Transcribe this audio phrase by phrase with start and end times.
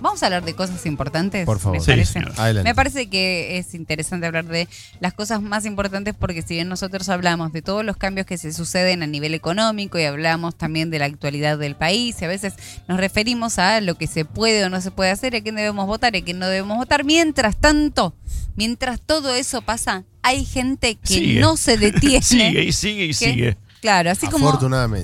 [0.00, 1.44] Vamos a hablar de cosas importantes.
[1.46, 1.78] Por favor.
[2.36, 2.62] Adelante.
[2.62, 4.68] Me parece que es interesante hablar de
[5.00, 8.52] las cosas más importantes porque si bien nosotros hablamos de todos los cambios que se
[8.52, 12.54] suceden a nivel económico y hablamos también de la actualidad del país y a veces
[12.88, 15.86] nos referimos a lo que se puede o no se puede hacer, a quién debemos
[15.86, 17.04] votar y a quién no debemos votar.
[17.04, 18.14] Mientras tanto,
[18.56, 21.40] mientras todo eso pasa, hay gente que Sigue.
[21.40, 22.22] no se detiene.
[22.22, 23.56] Sigue y sigue y sigue.
[23.80, 24.58] Claro, así como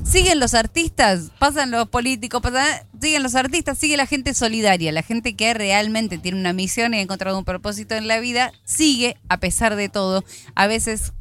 [0.04, 5.02] siguen los artistas, pasan los políticos, pasan, siguen los artistas, sigue la gente solidaria, la
[5.02, 9.16] gente que realmente tiene una misión y ha encontrado un propósito en la vida, sigue
[9.30, 11.14] a pesar de todo, a veces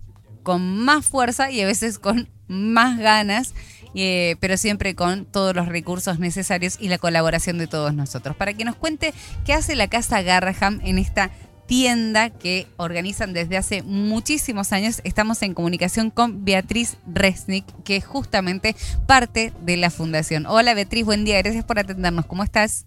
[0.44, 3.54] con más fuerza y a veces con más ganas,
[3.96, 8.36] eh, pero siempre con todos los recursos necesarios y la colaboración de todos nosotros.
[8.36, 9.14] Para que nos cuente
[9.46, 11.32] qué hace la Casa Garraham en esta
[11.68, 15.02] tienda que organizan desde hace muchísimos años.
[15.04, 18.76] Estamos en comunicación con Beatriz Resnick, que es justamente
[19.08, 20.46] parte de la fundación.
[20.46, 22.26] Hola Beatriz, buen día, gracias por atendernos.
[22.26, 22.86] ¿Cómo estás?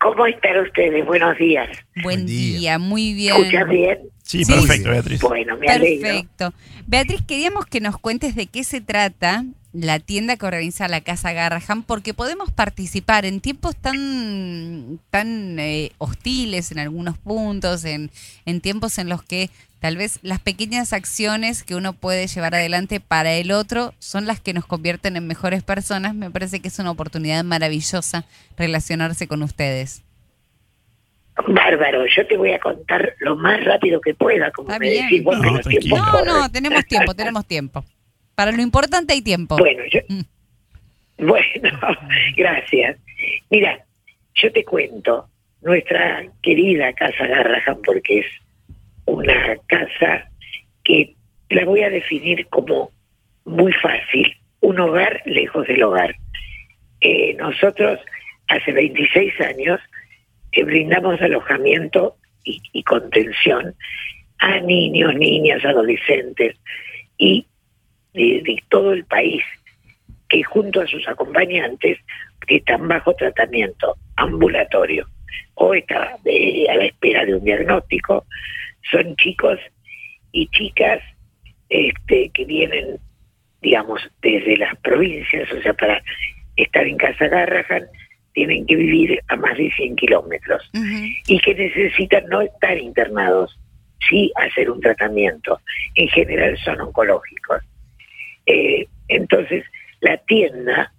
[0.00, 1.06] ¿Cómo están ustedes?
[1.06, 1.68] Buenos días.
[2.02, 2.58] Buen día.
[2.58, 2.78] día.
[2.78, 3.36] muy bien.
[3.36, 3.98] ¿Escuchan bien?
[4.24, 4.52] Sí, Sí.
[4.52, 5.20] perfecto, Beatriz.
[5.20, 6.02] Bueno, me alegro.
[6.08, 6.54] Perfecto.
[6.86, 11.32] Beatriz, queríamos que nos cuentes de qué se trata la tienda que organiza la Casa
[11.32, 18.10] Garraham, porque podemos participar en tiempos tan, tan eh, hostiles en algunos puntos, en,
[18.44, 19.48] en tiempos en los que
[19.80, 24.40] tal vez las pequeñas acciones que uno puede llevar adelante para el otro son las
[24.40, 26.14] que nos convierten en mejores personas.
[26.14, 28.24] Me parece que es una oportunidad maravillosa
[28.56, 30.02] relacionarse con ustedes.
[31.48, 35.04] Bárbaro, yo te voy a contar lo más rápido que pueda, como Está me bien.
[35.06, 35.38] decís vos,
[35.88, 37.84] No, no, tenemos tiempo, tenemos tiempo.
[38.34, 39.56] Para lo importante hay tiempo.
[39.56, 40.00] Bueno, yo...
[40.08, 40.22] Mm.
[41.18, 41.78] Bueno,
[42.36, 42.98] gracias.
[43.50, 43.84] Mira,
[44.34, 45.28] yo te cuento,
[45.60, 48.26] nuestra querida Casa Garrahan, porque es
[49.04, 50.28] una casa
[50.84, 51.14] que
[51.50, 52.90] la voy a definir como
[53.44, 56.16] muy fácil, un hogar lejos del hogar.
[57.00, 58.00] Eh, nosotros
[58.48, 59.80] hace 26 años
[60.50, 63.74] que brindamos alojamiento y, y contención
[64.38, 66.56] a niños, niñas, adolescentes
[67.16, 67.46] y
[68.12, 69.42] de, de todo el país
[70.28, 71.98] que junto a sus acompañantes
[72.46, 75.06] que están bajo tratamiento ambulatorio
[75.54, 78.24] o está de- a la espera de un diagnóstico
[78.90, 79.58] son chicos
[80.32, 81.00] y chicas
[81.68, 82.98] este, que vienen
[83.60, 86.02] digamos desde las provincias o sea para
[86.56, 87.84] estar en Casa Garrahan
[88.34, 90.68] tienen que vivir a más de 100 kilómetros
[91.26, 93.58] y que necesitan no estar internados,
[94.08, 95.60] sí hacer un tratamiento.
[95.94, 97.62] En general son oncológicos.
[98.46, 99.64] Eh, entonces,
[100.00, 100.92] la tienda,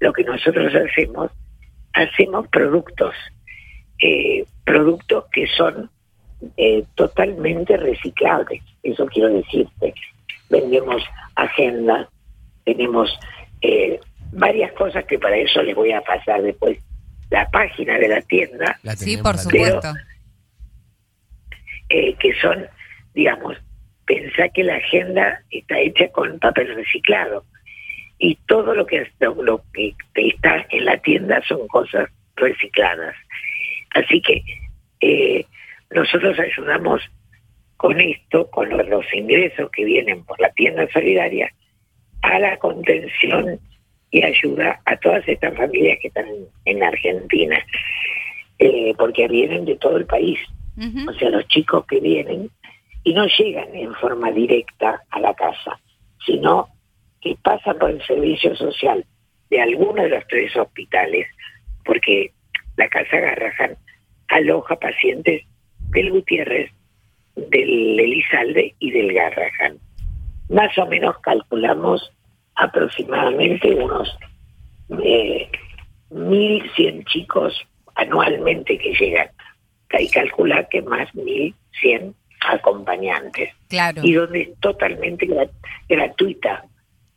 [0.00, 1.30] lo que nosotros hacemos,
[1.92, 3.14] hacemos productos,
[4.02, 5.90] eh, productos que son
[6.56, 9.92] eh, totalmente reciclables, eso quiero decirte.
[10.50, 11.02] Vendemos
[11.34, 12.08] agenda,
[12.64, 13.10] tenemos
[13.60, 13.98] eh,
[14.32, 16.78] varias cosas que para eso les voy a pasar después
[17.30, 19.68] la página de la tienda, La Sí, tenemos, por la tenemos.
[19.84, 20.00] supuesto.
[21.90, 22.66] eh, que son,
[23.14, 23.56] digamos,
[24.08, 27.44] pensá que la agenda está hecha con papel reciclado.
[28.18, 33.14] Y todo lo que, lo, lo que está en la tienda son cosas recicladas.
[33.94, 34.42] Así que
[35.00, 35.44] eh,
[35.90, 37.02] nosotros ayudamos
[37.76, 41.52] con esto, con los, los ingresos que vienen por la tienda solidaria,
[42.22, 43.60] a la contención
[44.10, 46.26] y ayuda a todas estas familias que están
[46.64, 47.64] en Argentina,
[48.58, 50.38] eh, porque vienen de todo el país.
[51.08, 52.50] O sea, los chicos que vienen
[53.08, 55.80] y no llegan en forma directa a la casa,
[56.26, 56.68] sino
[57.22, 59.02] que pasan por el servicio social
[59.48, 61.26] de alguno de los tres hospitales,
[61.86, 62.32] porque
[62.76, 63.78] la Casa Garrahan
[64.28, 65.42] aloja pacientes
[65.88, 66.70] del Gutiérrez,
[67.34, 69.78] del Elizalde y del Garrahan.
[70.50, 72.12] Más o menos calculamos
[72.56, 74.18] aproximadamente unos
[75.02, 75.50] eh,
[76.10, 77.58] 1.100 chicos
[77.94, 79.30] anualmente que llegan
[79.98, 83.50] y calcular que más 1.100 acompañantes.
[83.68, 84.02] Claro.
[84.04, 85.50] Y donde es totalmente gra-
[85.88, 86.64] gratuita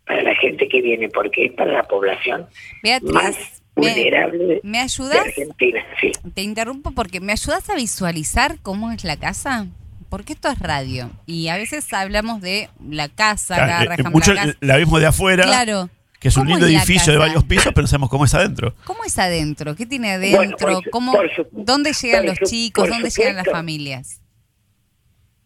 [0.05, 2.47] para la gente que viene, porque es para la población
[2.83, 3.35] Beatriz, más
[3.75, 5.17] vulnerable ¿me de ayudas?
[5.17, 5.83] Argentina.
[5.99, 6.11] Sí.
[6.33, 9.67] Te interrumpo porque me ayudas a visualizar cómo es la casa.
[10.09, 14.41] Porque esto es radio y a veces hablamos de la casa, Claro, eh, mucho la
[14.47, 14.57] casa.
[14.59, 15.90] la vimos de afuera, Claro.
[16.19, 18.34] que es un ¿Cómo lindo es edificio de varios pisos, pero no sabemos cómo es
[18.34, 18.75] adentro.
[18.84, 19.73] ¿Cómo es adentro?
[19.73, 20.67] ¿Qué tiene Bueno, adentro?
[20.81, 22.90] por ¿Cómo, por su- ¿Dónde llegan los su- chicos?
[22.90, 24.21] ¿Dónde llegan las familias?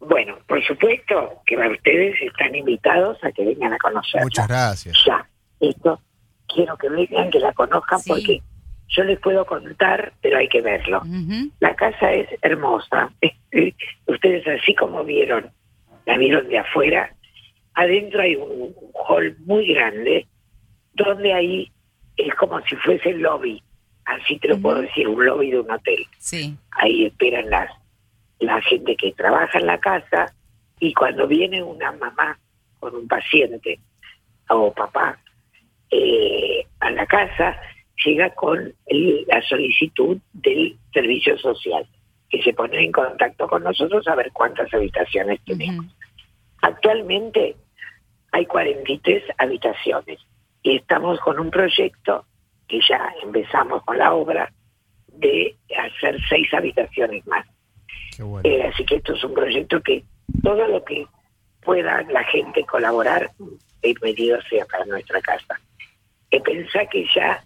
[0.08, 4.22] Bueno, por supuesto que para ustedes están invitados a que vengan a conocer.
[4.24, 4.98] Muchas gracias.
[5.06, 5.28] ya.
[5.60, 6.00] Esto
[6.48, 8.10] quiero que vengan, que la conozcan, Sí.
[8.10, 8.42] porque
[8.90, 11.02] yo les puedo contar, pero hay que verlo.
[11.60, 13.12] La casa es hermosa.
[14.08, 15.50] Ustedes así como vieron,
[16.06, 17.14] la vieron de afuera,
[17.74, 18.74] adentro hay un
[19.08, 20.28] hall muy grande,
[20.94, 21.72] donde ahí
[22.18, 23.62] es como si fuese el lobby
[24.06, 26.06] así te lo puedo decir, un lobby de un hotel.
[26.20, 26.56] Sí.
[26.72, 27.72] Ahí esperan las,
[28.40, 30.34] la gente que trabaja en la casa
[30.80, 32.38] y cuando viene una mamá
[32.80, 33.80] con un paciente
[34.50, 35.18] o papá
[35.92, 37.56] eh, a la casa,
[38.04, 41.88] llega con el- la solicitud del servicio social,
[42.30, 45.86] que se pone en contacto con nosotros a ver cuántas habitaciones tenemos.
[46.62, 47.56] Actualmente
[48.32, 50.20] hay 43 habitaciones
[50.64, 52.26] y estamos con un proyecto
[52.68, 54.52] que ya empezamos con la obra
[55.08, 57.46] de hacer seis habitaciones más.
[58.44, 60.04] Eh, así que esto es un proyecto que
[60.44, 61.06] todo lo que
[61.62, 63.32] pueda la gente colaborar,
[63.82, 65.60] bienvenido sea para nuestra casa.
[66.32, 67.44] Eh, pensá que ya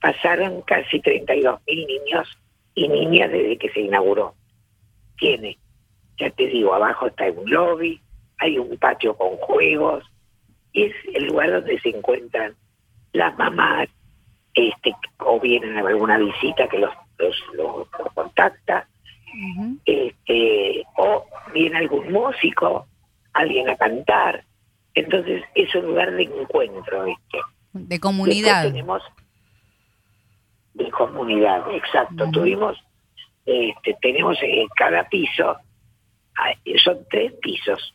[0.00, 2.28] pasaron casi 32 mil niños
[2.74, 4.34] y niñas desde que se inauguró.
[5.16, 5.58] Tiene,
[6.18, 8.00] ya te digo, abajo está un lobby,
[8.38, 10.04] hay un patio con juegos,
[10.72, 12.54] es el lugar donde se encuentran
[13.12, 13.88] las mamás,
[14.54, 18.88] este, o vienen a alguna visita que los, los- los contacta,
[19.84, 22.86] Este, o viene algún músico,
[23.32, 24.44] alguien a cantar.
[24.94, 27.38] Entonces es un lugar de encuentro este.
[27.72, 28.62] De Después comunidad.
[28.64, 29.02] tenemos
[30.74, 32.30] de comunidad, exacto.
[32.30, 32.78] Tuvimos,
[33.44, 35.56] este, tenemos en cada piso,
[36.84, 37.94] son tres pisos.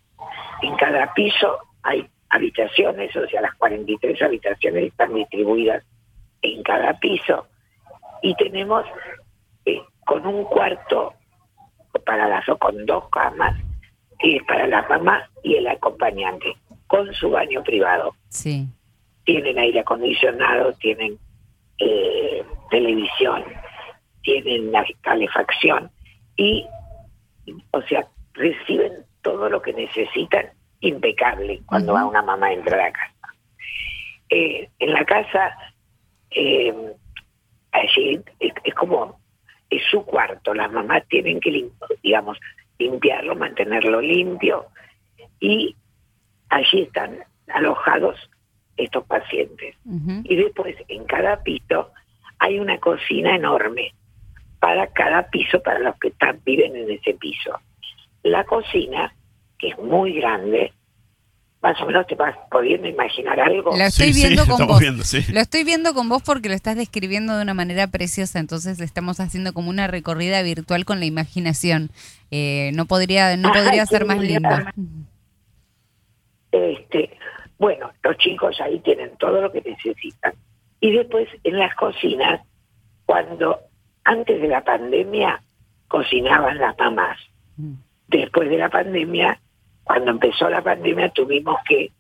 [0.62, 5.84] En cada piso hay habitaciones, o sea, las 43 habitaciones están distribuidas
[6.42, 7.48] en cada piso.
[8.22, 8.86] Y tenemos
[9.66, 11.14] eh, con un cuarto
[12.00, 13.56] para las o con dos camas,
[14.20, 16.56] que es para la mamá y el acompañante,
[16.88, 18.68] con su baño privado Sí.
[19.26, 21.18] tienen aire acondicionado, tienen
[21.80, 23.44] eh, televisión,
[24.24, 25.92] tienen la calefacción
[26.36, 26.66] y,
[27.72, 30.48] o sea, reciben todo lo que necesitan
[30.80, 33.34] impecable cuando va una mamá entra a la casa.
[34.30, 35.58] Eh, en la casa,
[36.32, 36.74] eh,
[37.72, 39.20] allí es, es como,
[39.70, 41.70] es su cuarto, las mamás tienen que,
[42.02, 42.38] digamos,
[42.80, 44.68] limpiarlo, mantenerlo limpio
[45.40, 45.76] y
[46.50, 48.30] allí están alojados
[48.78, 49.76] estos pacientes.
[50.24, 51.92] Y después en cada piso
[52.40, 53.94] hay una cocina enorme
[54.60, 57.60] para cada piso, para los que están, viven en ese piso.
[58.24, 59.14] La cocina,
[59.58, 60.74] que es muy grande,
[61.62, 63.76] más o menos te vas pudiendo imaginar algo.
[63.76, 64.80] Lo estoy Sí, sí, viendo con vos.
[64.80, 65.26] viendo, sí.
[65.32, 69.20] Lo estoy viendo con vos porque lo estás describiendo de una manera preciosa, entonces estamos
[69.20, 71.90] haciendo como una recorrida virtual con la imaginación.
[72.32, 74.50] Eh, no podría, no podría ser más lindo.
[74.50, 74.74] linda.
[76.52, 77.12] Este,
[77.58, 80.34] bueno, los chicos ahí tienen todo lo que necesitan.
[80.80, 82.42] Y después en las cocinas,
[83.06, 83.60] cuando
[84.04, 85.42] antes de la pandemia
[85.88, 87.18] cocinaban las mamás,
[87.58, 87.74] Mm.
[88.10, 89.40] después de la pandemia,
[89.88, 91.92] cuando empezó la pandemia tuvimos que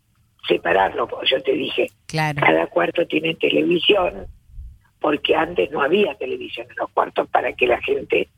[0.47, 2.39] separarlo, yo te dije, Claro.
[2.41, 4.27] cada cuarto tiene televisión,
[4.99, 8.29] porque antes no había televisión en los cuartos para que la gente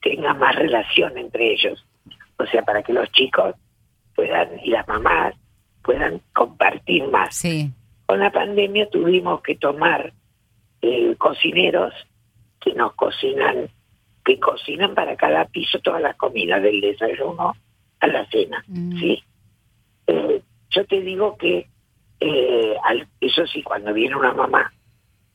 [0.00, 1.84] tenga más relación entre ellos.
[2.38, 3.54] O sea, para que los chicos
[4.14, 5.34] puedan y las mamás
[5.82, 7.34] puedan compartir más.
[7.34, 7.70] Sí.
[8.06, 10.12] Con la pandemia tuvimos que tomar
[10.82, 11.92] eh, cocineros
[12.60, 13.68] que nos cocinan,
[14.24, 17.54] que cocinan para cada piso todas las comidas, del desayuno
[18.00, 18.62] a la cena.
[18.68, 18.98] Mm.
[18.98, 19.22] ¿sí?
[20.06, 21.66] Eh, yo te digo que,
[22.20, 24.72] eh, al- eso sí, cuando viene una mamá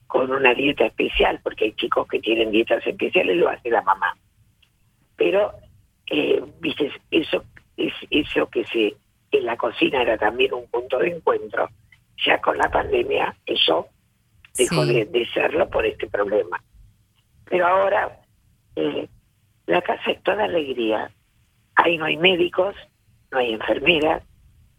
[0.08, 4.16] con una dieta especial, porque hay chicos que tienen dietas especiales, lo hace la mamá.
[5.16, 5.54] Pero,
[6.08, 7.44] eh, viste, eso,
[7.78, 8.96] es, eso que se
[9.32, 11.70] en la cocina era también un punto de encuentro,
[12.26, 13.88] ya con la pandemia eso
[14.58, 14.94] dejó Sí.
[14.94, 16.62] de, de serlo por este problema.
[17.46, 18.20] Pero ahora
[18.76, 19.08] eh,
[19.68, 21.10] la casa es toda alegría.
[21.76, 22.76] Ahí no hay médicos,
[23.32, 24.24] no hay enfermeras,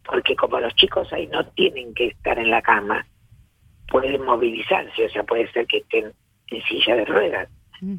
[0.05, 3.07] porque como los chicos ahí no tienen que estar en la cama,
[3.89, 6.13] pueden movilizarse, o sea, puede ser que estén
[6.49, 7.49] en silla de ruedas,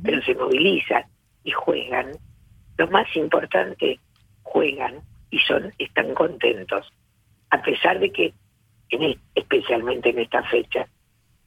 [0.04, 1.04] pero se movilizan
[1.44, 2.12] y juegan.
[2.78, 4.00] Lo más importante,
[4.44, 6.92] juegan y son están contentos,
[7.50, 8.34] a pesar de que,
[8.90, 10.88] en especialmente en esta fecha,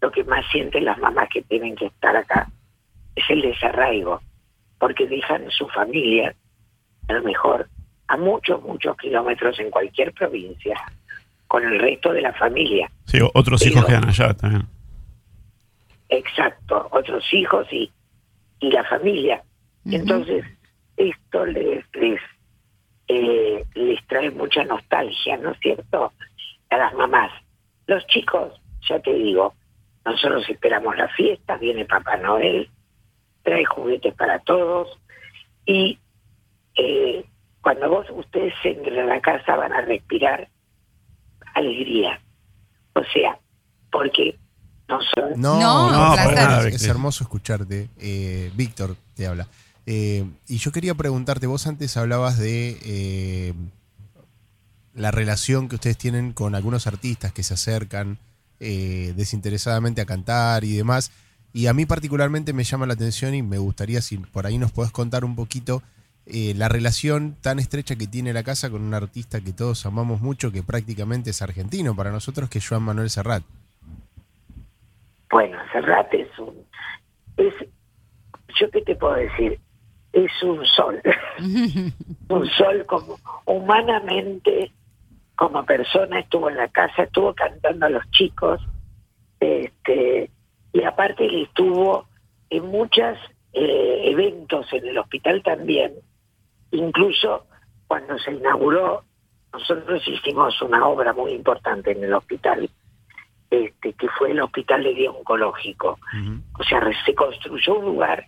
[0.00, 2.49] lo que más sienten las mamás que tienen que estar acá
[3.15, 4.21] es el desarraigo,
[4.79, 6.35] porque dejan su familia,
[7.08, 7.68] a lo mejor
[8.08, 10.76] a muchos, muchos kilómetros en cualquier provincia,
[11.48, 12.90] con el resto de la familia.
[13.04, 14.66] Sí, otros hijos quedan allá también.
[16.08, 17.90] Exacto, otros hijos y,
[18.60, 19.42] y la familia.
[19.84, 20.44] Entonces,
[20.96, 22.20] esto les, les,
[23.08, 26.12] eh, les trae mucha nostalgia, ¿no es cierto?
[26.70, 27.30] A las mamás.
[27.86, 29.54] Los chicos, ya te digo,
[30.04, 32.68] nosotros esperamos la fiesta, viene Papá Noel,
[33.42, 34.88] trae juguetes para todos
[35.64, 35.98] y
[36.76, 37.25] eh,
[37.61, 40.49] cuando vos ustedes entren a la casa van a respirar
[41.54, 42.21] alegría.
[42.95, 43.38] O sea,
[43.90, 44.38] porque
[44.88, 45.21] No sé.
[45.37, 47.88] No, No, No, nada, es, hermoso escucharte.
[47.99, 49.49] Eh, Víctor te habla.
[49.87, 53.54] Eh, y yo quería preguntarte, vos antes hablabas de eh,
[54.95, 58.18] la relación que ustedes tienen con algunos artistas que se acercan
[58.59, 61.12] eh, desinteresadamente a cantar y demás.
[61.52, 64.73] Y a mí particularmente me llama la atención y me gustaría si por ahí nos
[64.73, 65.83] podés contar un poquito
[66.28, 70.21] eh, la relación tan estrecha que tiene la casa con un artista que todos amamos
[70.21, 73.45] mucho, que prácticamente es argentino para nosotros, que es Joan Manuel Serrat.
[75.30, 76.66] Bueno, Serrat es un...
[77.37, 77.54] Es,
[78.59, 79.61] ¿Yo qué te puedo decir?
[80.12, 81.00] Es un sol.
[82.28, 84.73] un sol como humanamente,
[85.37, 88.61] como persona, estuvo en la casa, estuvo cantando a los chicos,
[89.38, 90.30] este,
[90.73, 92.09] y aparte él estuvo
[92.50, 93.16] en muchos
[93.52, 95.92] eventos en el hospital también,
[96.70, 97.46] incluso
[97.87, 99.04] cuando se inauguró,
[99.52, 102.68] nosotros hicimos una obra muy importante en el hospital,
[103.50, 105.99] este, que fue el hospital de día oncológico.
[106.58, 108.26] O sea, se construyó un lugar,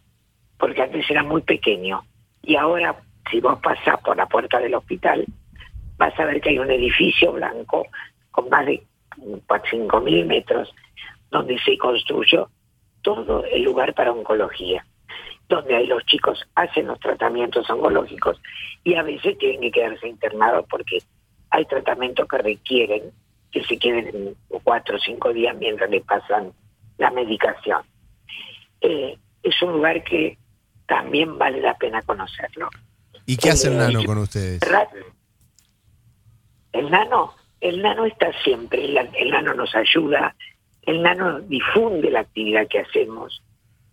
[0.59, 2.02] porque antes era muy pequeño,
[2.42, 2.97] y ahora,
[3.30, 5.26] si vos pasás por la puerta del hospital,
[5.99, 7.87] vas a ver que hay un edificio blanco
[8.30, 8.83] con más de
[9.18, 10.73] 5.000 metros,
[11.30, 12.49] donde se construyó
[13.02, 14.87] todo el lugar para oncología,
[15.49, 18.40] donde ahí los chicos hacen los tratamientos oncológicos
[18.85, 20.99] y a veces tienen que quedarse internados porque
[21.50, 23.02] hay tratamientos que requieren
[23.50, 26.52] que se queden en cuatro o cinco días mientras le pasan
[26.99, 27.83] la medicación.
[28.83, 30.37] Eh, es un lugar que
[30.87, 32.69] también vale la pena conocerlo.
[33.25, 34.61] ¿Y qué hace el Eh, nano con ustedes?
[36.73, 40.35] El nano, el nano está siempre, el, el nano nos ayuda,
[40.83, 43.43] el nano difunde la actividad que hacemos,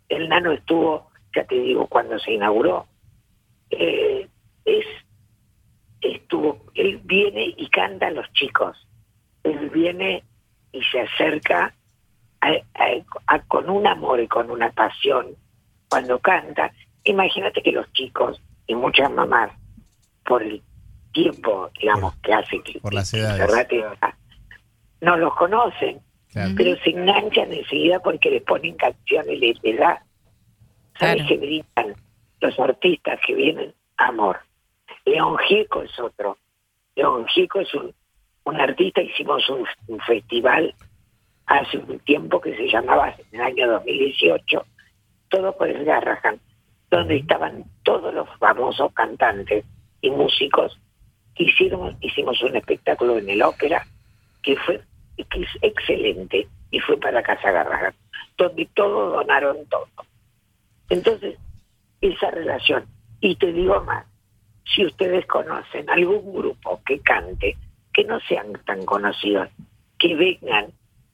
[0.10, 2.86] el nano estuvo, ya te digo, cuando se inauguró,
[3.70, 4.28] eh,
[4.64, 4.86] es,
[6.02, 8.78] estuvo, él viene y canta a los chicos,
[9.44, 10.24] él viene
[10.72, 11.74] y se acerca
[12.42, 15.28] a- a- a- con un amor y con una pasión
[15.90, 16.72] cuando canta.
[17.04, 19.52] Imagínate que los chicos y muchas mamás,
[20.26, 20.62] por el
[21.14, 23.40] tiempo, digamos, que hace que, por las edades.
[25.02, 26.00] No los conocen,
[26.32, 26.52] Claro.
[26.58, 30.00] pero se enganchan enseguida porque le ponen canciones de de edad.
[31.00, 31.42] ¿Sabes Claro.
[31.42, 31.96] gritan
[32.42, 33.74] los artistas que vienen?
[33.98, 34.40] Amor.
[35.06, 36.38] León Gieco es otro.
[36.96, 37.94] León Gieco es un,
[38.46, 40.74] un artista, hicimos un, un festival
[41.48, 44.66] hace un tiempo que se llamaba, en el año 2018,
[45.30, 46.40] Todo por el Garrahan,
[46.90, 49.66] donde estaban todos los famosos cantantes
[50.02, 50.80] y músicos.
[51.36, 53.86] Hicieron, hicimos un espectáculo en el ópera
[54.42, 54.82] que fue
[55.30, 57.94] que es excelente y fue para Casa Garrahan,
[58.38, 59.88] donde todos donaron todo.
[60.90, 61.38] Entonces,
[62.02, 62.86] esa relación.
[63.20, 64.06] Y te digo más,
[64.64, 67.58] si ustedes conocen algún grupo que cante,
[67.94, 69.50] que no sean tan conocidos,
[69.98, 70.68] que vengan,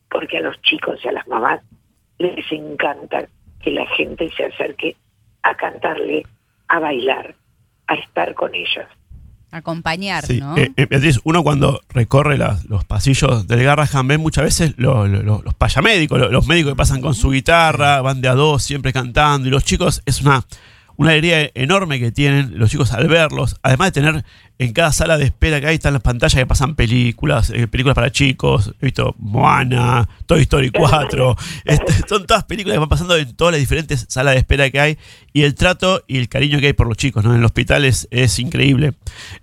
[0.09, 1.61] porque a los chicos y a las mamás
[2.17, 3.27] les encanta
[3.61, 4.95] que la gente se acerque
[5.43, 6.23] a cantarle,
[6.67, 7.35] a bailar,
[7.87, 8.85] a estar con ellos.
[9.51, 10.55] Acompañar, Sí, ¿no?
[10.58, 15.08] eh, eh, Beatriz, uno cuando recorre las- los pasillos del Garrahan ve muchas veces lo-
[15.08, 18.34] lo- lo- los payamédicos, lo- los médicos que pasan con su guitarra, van de a
[18.36, 20.43] dos siempre cantando, y los chicos es una,
[21.01, 24.25] una alegría enorme que tienen los chicos al verlos, además de tener
[24.60, 27.96] en cada sala de espera que hay están las pantallas que pasan películas, eh, películas
[27.96, 33.17] para chicos, he visto Moana, Toy Story 4, este, son todas películas que van pasando
[33.17, 34.98] en todas las diferentes salas de espera que hay
[35.34, 37.31] y el trato y el cariño que hay por los chicos, ¿no?
[37.31, 38.93] En el hospital es, es increíble.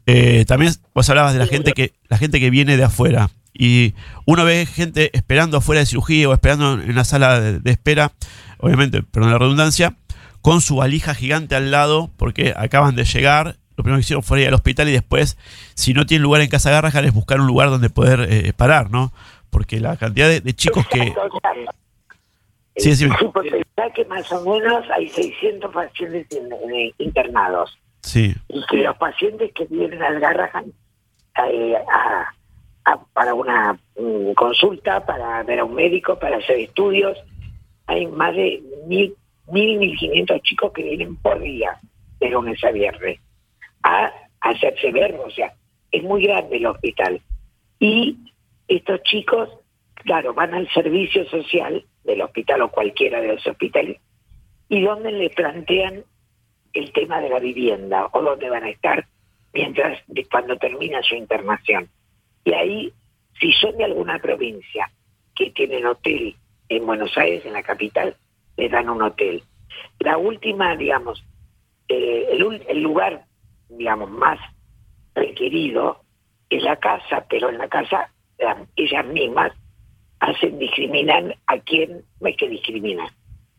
[0.06, 3.94] Eh, también vos hablabas de la gente que la gente que viene de afuera y
[4.26, 8.12] uno ve gente esperando afuera de cirugía o esperando en una sala de, de espera,
[8.58, 9.96] obviamente, perdón la redundancia,
[10.48, 13.56] con su valija gigante al lado porque acaban de llegar.
[13.76, 15.36] Lo primero que hicieron fue ir al hospital y después,
[15.74, 18.90] si no tienen lugar en Casa Garrahan, es buscar un lugar donde poder eh, parar,
[18.90, 19.12] ¿no?
[19.50, 21.12] Porque la cantidad de, de chicos que...
[22.76, 23.08] Sí, sí.
[23.94, 27.76] Que más o menos hay 600 pacientes in- internados.
[28.02, 30.66] Sí, y que los pacientes que vienen al Garrahan
[31.52, 32.32] eh, a-
[32.90, 37.18] a- para una mm, consulta, para ver a un médico, para hacer estudios,
[37.86, 39.14] hay más de mil,
[39.50, 41.78] mil, mil quinientos chicos que vienen por día,
[42.20, 43.20] de lunes a viernes,
[43.82, 45.52] a hacerse ver, o sea,
[45.90, 47.20] es muy grande el hospital.
[47.78, 48.16] Y
[48.66, 49.48] estos chicos,
[49.94, 53.98] claro, van al servicio social del hospital o cualquiera de los hospitales,
[54.68, 56.04] y donde le plantean
[56.72, 59.06] el tema de la vivienda o dónde van a estar
[59.52, 61.88] mientras cuando termina su internación.
[62.44, 62.92] Y ahí,
[63.40, 64.90] si son de alguna provincia
[65.34, 66.36] que tienen hotel
[66.68, 68.16] en Buenos Aires, en la capital,
[68.58, 69.42] les dan un hotel.
[70.00, 71.24] La última, digamos,
[71.88, 73.24] eh, el, ul- el lugar,
[73.70, 74.38] digamos, más
[75.14, 76.02] requerido
[76.50, 78.10] es la casa, pero en la casa
[78.76, 79.52] ellas mismas
[80.20, 83.08] hacen, discriminan a quién, no es que discriminan,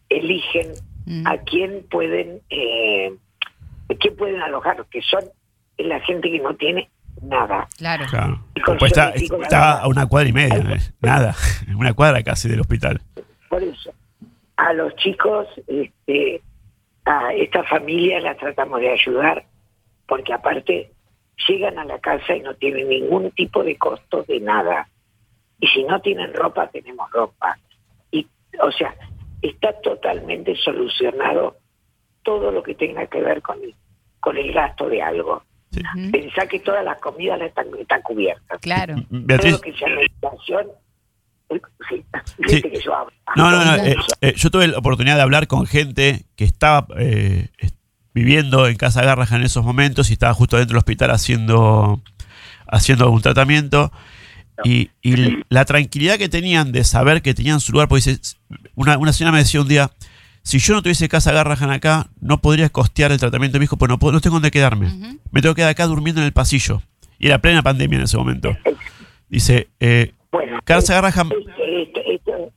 [0.09, 0.73] eligen
[1.05, 1.25] Mm.
[1.25, 3.11] a quién pueden, eh,
[3.89, 5.23] a quién pueden alojar, que son
[5.79, 6.87] la gente que no tiene
[7.23, 7.67] nada.
[7.77, 8.05] Claro.
[8.11, 8.43] Claro.
[8.53, 10.63] Y con Pues está, a una cuadra y media,
[11.01, 11.35] nada,
[11.75, 13.01] una cuadra casi del hospital.
[13.49, 13.91] Por eso,
[14.59, 16.41] a los chicos, este,
[17.05, 19.45] a esta familia la tratamos de ayudar,
[20.05, 20.91] porque aparte
[21.47, 24.89] llegan a la casa y no tienen ningún tipo de costo de nada.
[25.61, 27.57] Y si no tienen ropa, tenemos ropa.
[28.11, 28.27] Y,
[28.61, 28.93] o sea,
[29.41, 31.55] está totalmente solucionado
[32.23, 33.73] todo lo que tenga que ver con el,
[34.19, 35.41] con el gasto de algo.
[35.71, 36.11] Ujú.
[36.11, 38.59] Pensá que todas las comidas están, están cubiertas.
[38.59, 38.95] Claro.
[38.95, 40.67] Todo Beatriz, lo que sea alimentación,
[41.89, 42.03] sí,
[42.47, 42.53] Sí.
[42.53, 43.11] viste que yo hablo.
[43.35, 46.87] no, no, no, eh, eh, yo tuve la oportunidad de hablar con gente que estaba
[46.97, 47.47] eh,
[48.13, 52.01] viviendo en Casa Garraja en esos momentos y estaba justo dentro del hospital haciendo,
[52.67, 53.91] haciendo un tratamiento.
[54.65, 58.19] Y, y la tranquilidad que tenían de saber que tenían su lugar, porque dice,
[58.75, 59.89] una, una señora me decía un día,
[60.43, 63.57] si yo no tuviese Casa Garrahan acá, no podría costear el tratamiento.
[63.57, 65.17] Me dijo, pues no, puedo- no tengo dónde quedarme.
[65.31, 66.81] Me tengo que quedar acá durmiendo en el pasillo.
[67.19, 68.55] Y era plena pandemia en ese momento.
[69.29, 71.29] Dice, eh, Bueno, Garrahan...
[71.57, 72.51] esto, esto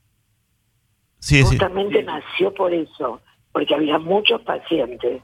[1.19, 1.43] Sí, sí.
[1.43, 3.21] justamente nació por eso,
[3.53, 5.21] porque había muchos pacientes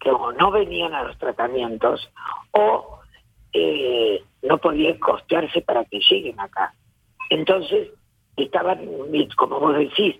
[0.00, 2.10] que o no venían a los tratamientos
[2.50, 2.98] o
[3.52, 6.74] eh, no podían costearse para que lleguen acá.
[7.28, 7.90] Entonces
[8.36, 8.80] estaban,
[9.36, 10.16] como vos decís,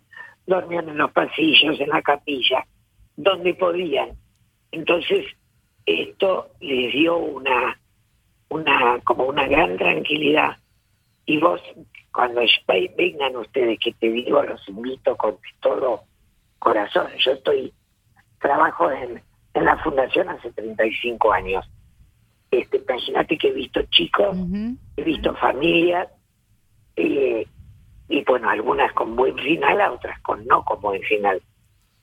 [0.46, 2.64] dormían en los pasillos, en la capilla,
[3.16, 4.10] donde podían.
[4.70, 5.26] Entonces
[5.86, 7.80] esto les dio una,
[8.48, 10.56] una como una gran tranquilidad.
[11.30, 11.60] Y vos,
[12.12, 16.02] cuando ve- vengan ustedes, que te digo, los invito con todo
[16.58, 17.06] corazón.
[17.24, 17.72] Yo estoy,
[18.40, 19.22] trabajo en,
[19.54, 21.64] en la fundación hace 35 años.
[22.50, 24.36] Este, imagínate que he visto chicos,
[24.96, 26.08] he visto familias,
[26.96, 27.46] eh,
[28.08, 31.40] y bueno, algunas con buen final, a otras con no con buen final.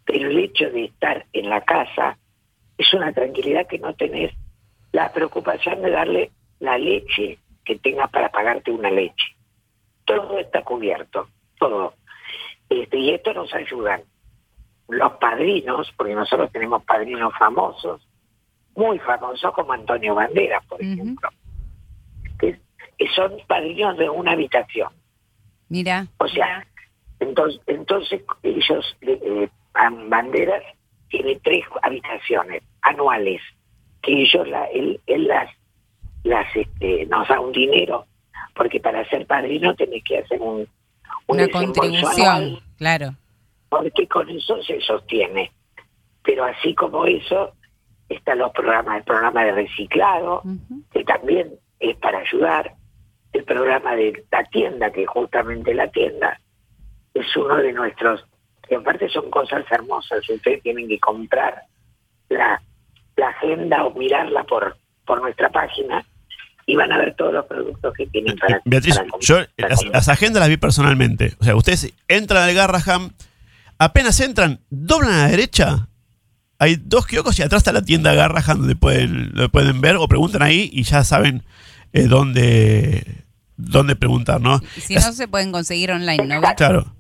[0.06, 2.18] Pero el hecho de estar en la casa
[2.78, 4.32] es una tranquilidad que no tenés
[4.94, 9.36] la preocupación de darle la leche que tengas para pagarte una leche.
[10.06, 11.28] Todo está cubierto,
[11.60, 11.94] todo.
[12.70, 14.02] Este, y esto nos ayudan
[14.88, 18.08] los padrinos, porque nosotros tenemos padrinos famosos,
[18.74, 21.30] muy famosos como Antonio Banderas, por ejemplo,
[22.40, 22.58] que,
[22.98, 24.94] que son padrinos de una habitación.
[25.68, 26.08] Mira.
[26.20, 26.66] O sea,
[27.20, 30.64] entonces, entonces ellos, eh, Ban- Banderas,
[31.10, 33.42] tiene tres habitaciones anuales,
[34.02, 35.50] que ellos, la, él, él las,
[36.28, 38.06] las este, nos da un dinero,
[38.56, 40.68] porque para ser padrino tenés que hacer un, un
[41.28, 42.28] Una contribución.
[42.28, 43.14] anual, Claro.
[43.70, 45.52] porque con eso se sostiene.
[46.24, 47.54] Pero así como eso,
[48.10, 50.42] están los programas, el programa de reciclado,
[50.92, 52.74] que también es para ayudar,
[53.34, 56.40] el programa de la tienda, que justamente la tienda
[57.14, 58.26] es uno de nuestros,
[58.68, 61.62] que aparte son cosas hermosas, ustedes tienen que comprar
[62.30, 62.62] la,
[63.16, 66.06] la agenda o mirarla por, por nuestra página
[66.68, 70.10] y van a ver todos los productos que tienen para Beatriz, para yo las, las
[70.10, 71.34] agendas las vi personalmente.
[71.40, 73.12] O sea, ustedes entran al Garraham,
[73.80, 75.88] apenas entran, doblan a la derecha,
[76.60, 80.10] hay dos kioscos y atrás está la tienda Garraham donde pueden, lo pueden ver o
[80.10, 81.44] preguntan ahí y ya saben
[81.94, 83.24] eh, dónde,
[83.56, 84.60] dónde preguntar, ¿no?
[84.76, 86.42] Y si no, se pueden conseguir online, ¿no?
[86.58, 86.94] Claro.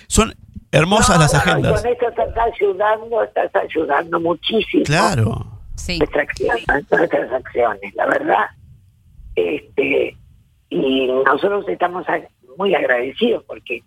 [0.06, 0.34] Son
[0.70, 1.80] hermosas No, las agendas.
[1.80, 4.84] Con esto estás ayudando, estás ayudando muchísimo.
[4.84, 5.50] Claro.
[5.76, 5.98] Sí.
[5.98, 8.44] nuestras acciones, la verdad.
[9.34, 10.16] Este,
[10.68, 12.04] y nosotros estamos
[12.58, 13.82] muy agradecidos porque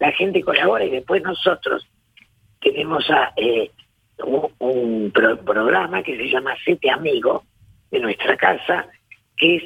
[0.00, 1.86] la gente colabora y después nosotros
[2.60, 3.70] tenemos a, eh,
[4.24, 7.44] un, un pro- programa que se llama Sete Amigo
[7.90, 8.86] de nuestra casa,
[9.36, 9.62] que es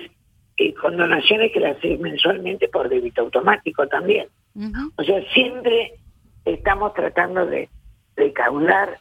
[0.59, 4.29] eh, con donaciones que las haces mensualmente por débito automático también.
[4.97, 5.95] O sea, siempre
[6.45, 7.69] estamos tratando de
[8.17, 8.99] recaudar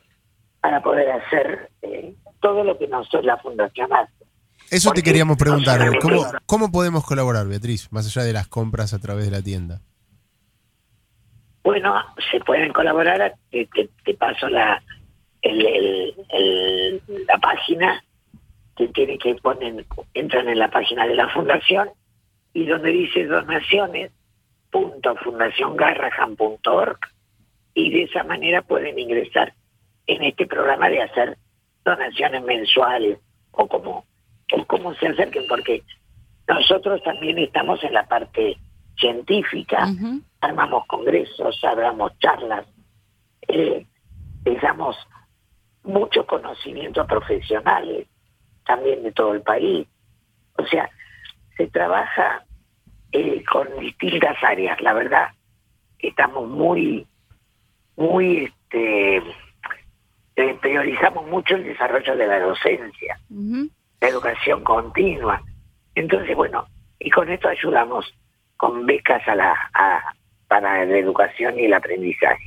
[0.61, 4.13] para poder hacer eh, todo lo que nosotros la fundación hace.
[4.69, 5.81] Eso te queríamos preguntar.
[5.99, 7.91] ¿Cómo, ¿Cómo podemos colaborar, Beatriz?
[7.91, 9.81] Más allá de las compras a través de la tienda.
[11.63, 11.95] Bueno,
[12.31, 14.81] se pueden colaborar, te, paso la
[15.41, 16.13] el,
[17.27, 18.03] la página
[18.75, 21.89] que tiene que ponen, entran en la página de la fundación
[22.53, 24.11] y donde dice donaciones
[27.73, 29.53] y de esa manera pueden ingresar
[30.07, 31.37] en este programa de hacer
[31.83, 33.19] donaciones mensuales
[33.51, 34.05] o como
[34.53, 35.81] o cómo se acerquen, porque
[36.47, 38.57] nosotros también estamos en la parte
[39.01, 39.87] científica,
[40.39, 42.65] armamos congresos, hablamos charlas,
[43.47, 43.85] eh,
[44.45, 44.95] les damos
[45.83, 48.07] mucho conocimiento a profesionales,
[48.65, 49.85] también de todo el país.
[50.57, 50.89] O sea,
[51.57, 52.45] se trabaja
[53.11, 55.29] eh, con distintas áreas, la verdad.
[55.99, 57.05] Estamos muy,
[57.97, 59.17] muy, este,
[60.37, 63.19] eh, priorizamos mucho el desarrollo de la docencia
[64.01, 65.41] la educación continua.
[65.95, 66.65] Entonces, bueno,
[66.99, 68.11] y con esto ayudamos
[68.61, 70.13] con becas a la, a-
[70.47, 72.43] para la educación y el aprendizaje.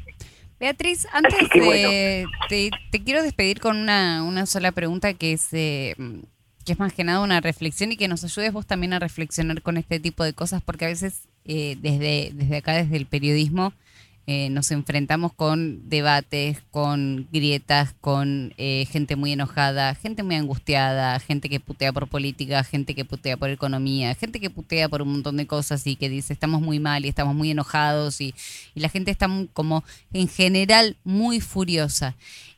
[0.60, 5.48] Beatriz, antes que de, te, te quiero despedir con una, una sola pregunta que es,
[5.52, 5.96] eh,
[6.64, 9.60] que es más que nada una reflexión y que nos ayudes vos también a reflexionar
[9.62, 13.72] con este tipo de cosas, porque a veces eh, desde, desde acá, desde el periodismo,
[14.26, 21.18] eh, nos enfrentamos con debates, con grietas, con eh, gente muy enojada, gente muy angustiada,
[21.20, 25.12] gente que putea por política, gente que putea por economía, gente que putea por un
[25.12, 28.34] montón de cosas y que dice estamos muy mal y estamos muy enojados y,
[28.74, 32.14] y la gente está como en general muy furiosa.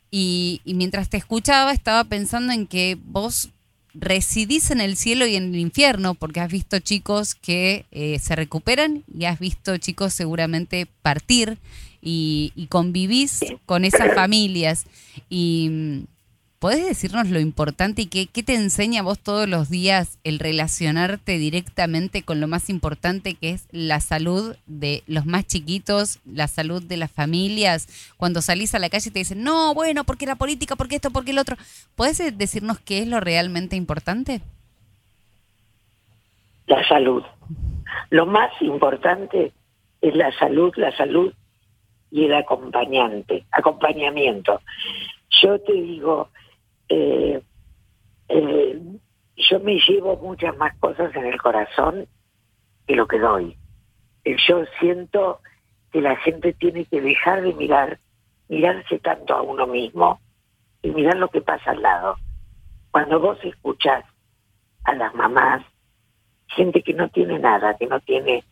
[0.09, 3.49] Y, y mientras te escuchaba estaba pensando en que vos
[3.99, 8.35] residís en el cielo y en el infierno porque has visto chicos que eh, se
[8.35, 11.57] recuperan y has visto chicos seguramente partir
[12.01, 14.85] y, y convivís con esas familias.
[15.29, 16.03] Y mm,
[16.59, 22.23] ¿podés decirnos lo importante y qué, te enseña vos todos los días el relacionarte directamente
[22.23, 26.97] con lo más importante que es la salud de los más chiquitos, la salud de
[26.97, 28.13] las familias?
[28.17, 31.11] Cuando salís a la calle y te dicen, no, bueno, porque la política, porque esto,
[31.11, 31.57] porque el otro.
[31.95, 34.41] ¿Podés eh, decirnos qué es lo realmente importante?
[36.65, 37.23] La salud.
[38.09, 39.51] Lo más importante
[40.01, 41.33] es la salud, la salud
[42.11, 44.61] y el acompañante, acompañamiento.
[45.41, 46.29] Yo te digo,
[46.89, 47.41] eh,
[48.29, 48.81] eh,
[49.49, 52.07] yo me llevo muchas más cosas en el corazón
[52.85, 53.57] que lo que doy.
[54.23, 55.39] Eh, Yo siento
[55.91, 57.99] que la gente tiene que dejar de mirar,
[58.49, 60.19] mirarse tanto a uno mismo
[60.81, 62.15] y mirar lo que pasa al lado.
[62.91, 64.03] Cuando vos escuchás
[64.85, 65.63] a las mamás,
[66.47, 68.43] gente que no tiene nada, que no tiene,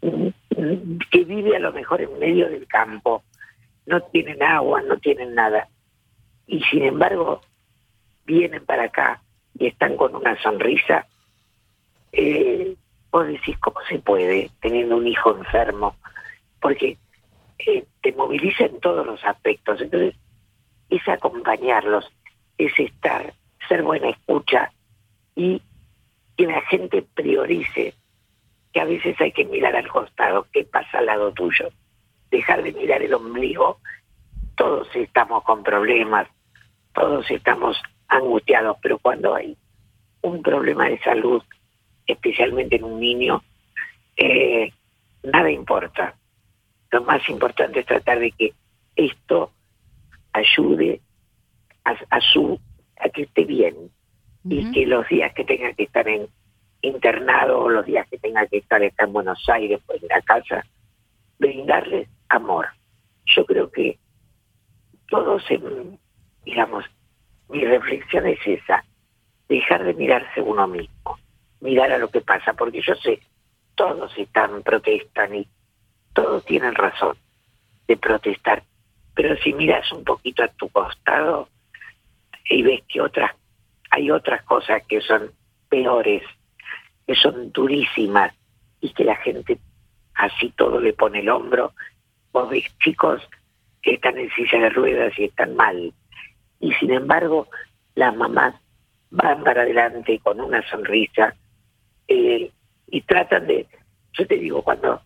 [0.00, 3.22] que vive a lo mejor en medio del campo,
[3.86, 5.68] no tienen agua, no tienen nada,
[6.46, 7.42] y sin embargo
[8.24, 9.22] vienen para acá
[9.58, 11.06] y están con una sonrisa,
[12.12, 12.76] eh,
[13.10, 15.96] vos decís, ¿cómo se puede teniendo un hijo enfermo?
[16.60, 16.98] Porque
[17.58, 19.80] eh, te moviliza en todos los aspectos.
[19.80, 20.14] Entonces,
[20.88, 22.10] es acompañarlos,
[22.58, 23.32] es estar,
[23.68, 24.72] ser buena escucha
[25.34, 25.62] y
[26.36, 27.94] que la gente priorice
[28.72, 31.68] que a veces hay que mirar al costado, qué pasa al lado tuyo,
[32.30, 33.78] dejar de mirar el ombligo.
[34.56, 36.26] Todos estamos con problemas,
[36.94, 37.80] todos estamos
[38.12, 39.56] angustiados, pero cuando hay
[40.22, 41.42] un problema de salud,
[42.06, 43.42] especialmente en un niño,
[44.16, 44.72] eh,
[45.22, 46.14] nada importa.
[46.90, 48.52] Lo más importante es tratar de que
[48.96, 49.50] esto
[50.32, 51.00] ayude
[51.84, 52.58] a, a su
[52.98, 53.74] a que esté bien
[54.44, 56.26] y que los días que tenga que estar en
[56.82, 60.20] internado o los días que tenga que estar acá en Buenos Aires pues en la
[60.22, 60.64] casa
[61.38, 62.66] brindarles amor
[63.26, 63.98] yo creo que
[65.08, 65.98] todos en-
[66.44, 66.84] digamos
[67.52, 68.84] mi reflexión es esa
[69.48, 71.18] dejar de mirarse uno mismo
[71.60, 73.20] mirar a lo que pasa porque yo sé
[73.74, 75.48] todos están protestan y
[76.12, 77.16] todos tienen razón
[77.86, 78.62] de protestar
[79.14, 81.48] pero si miras un poquito a tu costado
[82.48, 83.32] y ves que otras
[83.92, 85.30] hay otras cosas que son
[85.68, 86.22] peores,
[87.06, 88.32] que son durísimas
[88.80, 89.58] y que la gente
[90.14, 91.74] así todo le pone el hombro.
[92.32, 93.20] Vos ves chicos
[93.82, 95.92] que están en silla de ruedas y están mal.
[96.62, 97.48] Y sin embargo,
[97.94, 98.54] las mamás
[99.10, 101.34] van para adelante con una sonrisa
[102.08, 102.50] eh,
[102.86, 103.66] y tratan de,
[104.14, 105.02] yo te digo, cuando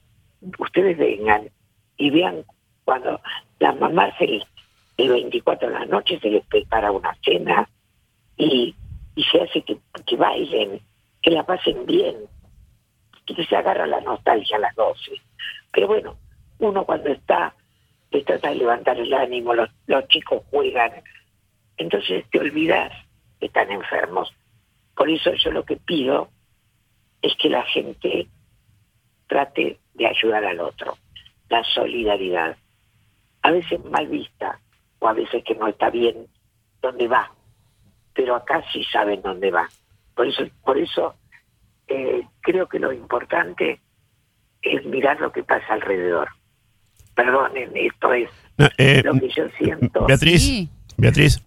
[0.58, 1.48] ustedes vengan
[1.96, 2.44] y vean
[2.84, 3.20] cuando
[3.58, 4.44] las mamás el,
[4.96, 7.68] el 24 de la noche se les prepara una cena,
[8.36, 8.74] y,
[9.14, 10.80] y se hace que, que bailen,
[11.22, 12.16] que la pasen bien,
[13.24, 15.12] que se agarra la nostalgia a las 12.
[15.72, 16.16] Pero bueno,
[16.58, 17.54] uno cuando está,
[18.10, 20.92] te trata de levantar el ánimo, los, los chicos juegan,
[21.76, 22.92] entonces te olvidas
[23.40, 24.32] que están enfermos.
[24.94, 26.30] Por eso yo lo que pido
[27.22, 28.28] es que la gente
[29.26, 30.96] trate de ayudar al otro,
[31.48, 32.56] la solidaridad.
[33.42, 34.58] A veces mal vista
[34.98, 36.26] o a veces que no está bien
[36.80, 37.30] dónde va,
[38.14, 39.68] pero acá sí saben dónde va.
[40.14, 41.14] Por eso, por eso
[41.88, 43.80] eh, creo que lo importante
[44.62, 46.28] es mirar lo que pasa alrededor.
[47.14, 50.06] Perdonen, esto es No, eh, lo que yo siento.
[50.06, 50.68] Beatriz, Sí.
[50.96, 51.42] Beatriz,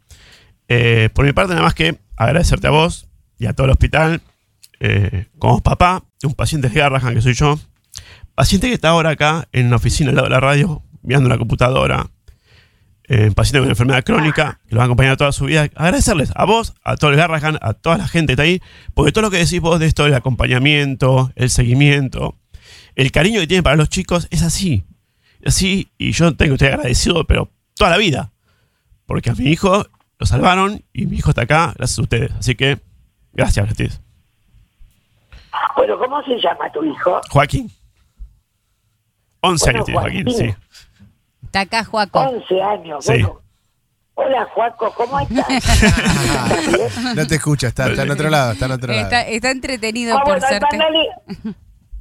[0.70, 3.08] eh, por mi parte nada más que agradecerte a vos,
[3.40, 4.22] y a todo el hospital,
[4.80, 7.60] eh, como papá un paciente de Garrahan, que soy yo,
[8.36, 11.38] paciente que está ahora acá en la oficina al lado de la radio, mirando la
[11.38, 12.10] computadora,
[13.06, 15.64] eh, paciente con enfermedad crónica, que lo va a acompañar toda su vida.
[15.76, 18.62] Agradecerles a vos, a todo el Garrahan, a toda la gente que está ahí,
[18.94, 22.38] porque todo lo que decís vos de esto del acompañamiento, el seguimiento,
[22.96, 24.84] el cariño que tienen para los chicos es así.
[25.46, 28.34] Así, y yo tengo que estar agradecido, pero toda la vida.
[29.06, 29.88] Porque a mi hijo
[30.20, 32.32] lo salvaron y mi hijo está acá gracias a ustedes.
[32.38, 32.78] Así que,
[33.34, 34.02] gracias, Beatriz.
[35.76, 37.22] Bueno, ¿cómo se llama tu hijo?
[37.30, 37.72] Joaquín.
[39.42, 40.56] 11 Bueno, años tiene Joaquín, sí.
[41.46, 42.20] Está acá, Juaco.
[42.20, 43.06] 11 años.
[43.06, 43.12] Sí.
[43.14, 43.42] Bueno.
[44.16, 45.48] Hola, Juaco, ¿cómo estás?
[47.16, 49.04] No te escucha, está, está en otro lado, está en otro lado.
[49.04, 50.78] Está, está entretenido Ah, por bueno, serte.
[50.78, 51.10] mandale,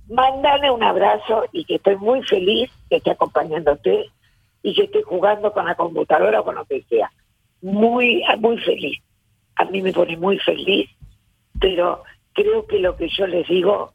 [0.09, 4.07] mandale un abrazo y que estoy muy feliz que esté acompañándote
[4.65, 7.13] y que esté jugando con la computadora o con lo que sea.
[7.63, 8.99] Muy, muy feliz.
[9.57, 10.89] A mí me pone muy feliz,
[11.61, 13.93] pero creo que lo que yo les digo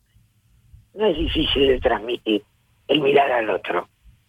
[0.93, 2.43] no es difícil de transmitir,
[2.87, 3.87] el mirar al otro.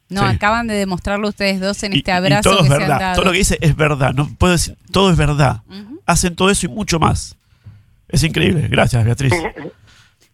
[0.09, 0.37] No, Sí.
[0.37, 2.81] acaban de demostrarlo ustedes dos en Y- este y abrazo todo que es se han
[2.81, 3.01] verdad.
[3.01, 3.15] dado.
[3.17, 4.13] Todo lo que dice es verdad.
[4.15, 5.63] No puedo decir, todo es verdad.
[6.07, 7.37] Hacen todo eso y mucho más.
[8.09, 8.69] Es increíble.
[8.69, 9.33] Gracias, Beatriz.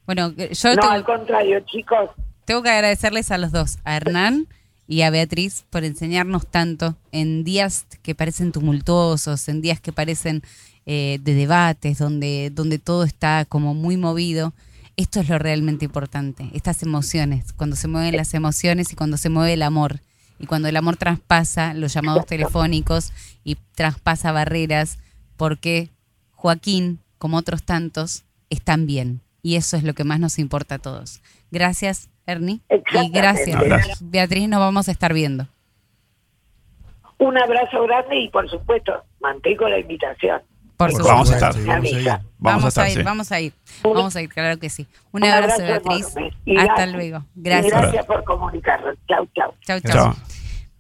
[0.06, 2.10] Bueno, yo No, tengo, al contrario, chicos,
[2.44, 4.46] tengo que agradecerles a los dos, a Hernán
[4.90, 10.42] y a Beatriz, por enseñarnos tanto en días que parecen tumultuosos, en días que parecen
[10.84, 14.52] eh, de debates, donde, donde todo está como muy movido.
[14.96, 19.28] Esto es lo realmente importante, estas emociones, cuando se mueven las emociones y cuando se
[19.28, 20.00] mueve el amor.
[20.40, 23.12] Y cuando el amor traspasa los llamados telefónicos
[23.44, 24.98] y traspasa barreras,
[25.36, 25.90] porque
[26.32, 29.20] Joaquín, como otros tantos, están bien.
[29.40, 31.22] Y eso es lo que más nos importa a todos.
[31.52, 32.60] Gracias, Ernie.
[32.70, 34.00] Y gracias.
[34.00, 34.48] Beatriz.
[34.48, 35.46] Nos vamos a estar viendo.
[37.18, 40.40] un abrazo grande y por supuesto mantengo la invitación.
[40.76, 41.12] Por supuesto.
[41.12, 41.52] Vamos a estar.
[41.52, 41.96] supuesto, vamos a ir.
[42.08, 42.24] Avisa.
[42.38, 43.02] Vamos, a, estar, ir, sí.
[43.02, 43.52] vamos a ir.
[43.82, 44.86] Vamos a ir, claro que sí.
[45.12, 46.06] Un, Un abrazo, abrazo Beatriz.
[46.06, 46.92] Hasta gracias.
[46.92, 47.24] luego.
[47.36, 47.80] Y Gracias.
[47.82, 48.92] gracias por comunicarlo.
[49.06, 49.54] Chau, chau.
[49.66, 49.92] Chau, chau.
[49.92, 50.16] Chao.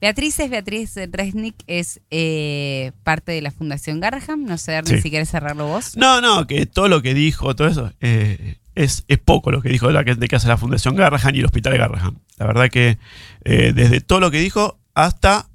[0.00, 4.44] Beatriz es Beatriz Resnick, es eh, parte de la Fundación Garham.
[4.46, 5.02] No sé, Ernie, Sí.
[5.02, 5.94] si quieres cerrarlo vos.
[5.98, 9.68] No, no, que todo lo que dijo, todo eso, eh, es, es poco lo que
[9.68, 12.18] dijo de la gente que hace la Fundación Garrahan y el Hospital Garrahan.
[12.38, 12.98] La verdad que
[13.44, 15.49] eh, desde todo lo que dijo hasta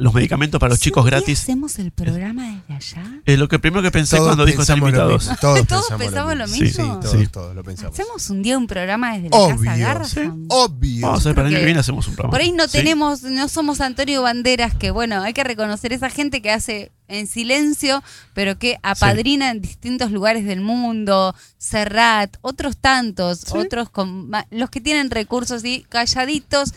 [0.00, 1.40] los medicamentos para los chicos gratis.
[1.40, 3.20] hacemos el programa desde allá?
[3.24, 5.22] Es lo que primero que pensé Todos cuando dijo lo invitados.
[5.28, 6.66] mismo, Todos, ¿Todos pensamos, pensamos lo mismo?
[6.66, 7.26] Sí, todos, Sí.
[7.28, 7.92] todos lo pensamos.
[7.98, 10.08] Hacemos un día un programa desde la casa Obvio, Garham.
[10.08, 10.20] Sí.
[10.48, 11.06] Obvio.
[11.06, 12.30] Vamos a ver, para el año que viene hacemos un programa.
[12.32, 12.72] Por ahí no Sí.
[12.78, 17.26] tenemos, no somos Antonio Banderas, que bueno, hay que reconocer esa gente que hace en
[17.26, 18.02] silencio,
[18.34, 23.52] pero que apadrina en distintos lugares del mundo, Serrat, otros tantos, Sí.
[23.58, 26.72] otros con los que tienen recursos y calladitos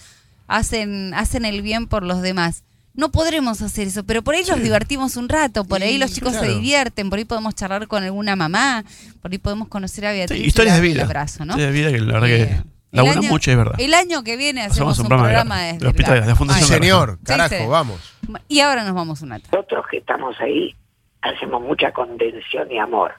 [0.47, 2.63] hacen, hacen el bien por los demás.
[2.95, 6.34] No podremos hacer eso, pero por ahí los divertimos un rato, por ahí los chicos
[6.34, 6.53] se claro.
[6.53, 8.84] divierten, por ahí podemos charlar con alguna mamá,
[9.21, 10.39] por ahí podemos conocer a Sí, Beatriz.
[10.41, 11.01] y historias de vida.
[11.01, 11.53] El abrazo, ¿no?
[11.53, 13.75] Historias de vida que la verdad Eh, que el laburan año- mucho es verdad.
[13.79, 16.15] El año que viene hacemos, Hacemos un un programa de programa la- desde del hospital,
[16.15, 17.65] la- de la Fundación Sí, Ay, señor, Sí, carajo, sí.
[17.67, 18.13] vamos.
[18.47, 19.49] Y ahora nos vamos una tarde.
[19.58, 20.75] Nosotros que estamos ahí
[21.21, 23.13] hacemos mucha contención y amor,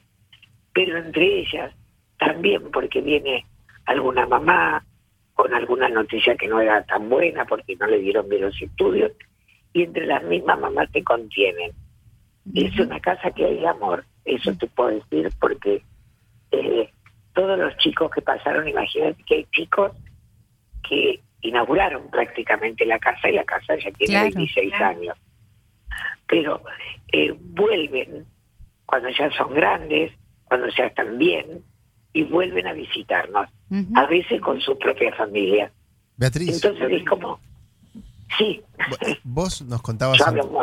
[0.73, 1.73] pero entre ellas
[2.21, 3.45] también porque viene
[3.87, 4.85] alguna mamá
[5.35, 9.11] con alguna noticia que no era tan buena porque no le dieron bien los estudios
[9.75, 11.73] y entre las mismas mamás te contienen.
[12.55, 15.83] Es una casa que hay amor, eso te puedo decir porque
[16.51, 16.91] eh,
[17.35, 19.93] todos los chicos que pasaron, imagínate que hay chicos
[20.89, 24.99] que inauguraron prácticamente la casa y la casa ya tiene Claro, 26 claro.
[24.99, 25.19] años.
[26.27, 26.63] Pero
[27.13, 28.27] eh, vuelven
[28.87, 30.13] cuando ya son grandes,
[30.45, 31.65] cuando ya están bien,
[32.13, 33.49] y vuelven a visitarnos,
[33.97, 35.73] a veces con su propia familia.
[36.17, 37.41] Beatriz, Entonces es como,
[38.39, 40.61] sí, vo- vos nos contabas yo antes- hablo mucho.